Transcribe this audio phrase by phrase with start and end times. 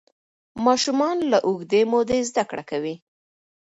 [0.65, 2.95] ماشومان له اوږدې مودې زده کړه کوي.